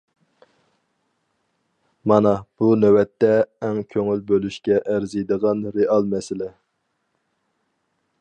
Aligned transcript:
مانا 2.11 2.31
بۇ 2.63 2.69
نۆۋەتتە 2.83 3.29
ئەڭ 3.67 3.77
كۆڭۈل 3.91 4.25
بۆلۈشكە 4.33 4.79
ئەرزىيدىغان 4.95 5.63
رېئال 5.77 6.09
مەسىلە. 6.15 6.49